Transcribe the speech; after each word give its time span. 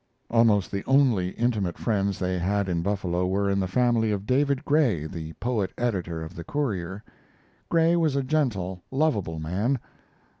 Almost 0.31 0.71
the 0.71 0.83
only 0.87 1.29
intimate 1.33 1.77
friends 1.77 2.17
they 2.17 2.39
had 2.39 2.67
in 2.67 2.81
Buffalo 2.81 3.27
were 3.27 3.47
in 3.51 3.59
the 3.59 3.67
family 3.67 4.09
of 4.09 4.25
David 4.25 4.65
Gray, 4.65 5.05
the 5.05 5.33
poet 5.33 5.71
editor 5.77 6.23
of 6.23 6.33
the 6.35 6.43
Courier. 6.43 7.03
Gray 7.69 7.95
was 7.95 8.15
a 8.15 8.23
gentle, 8.23 8.81
lovable 8.89 9.37
man. 9.37 9.77